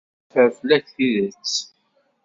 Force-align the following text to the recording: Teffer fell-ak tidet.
Teffer 0.31 0.51
fell-ak 0.57 0.85
tidet. 0.95 1.53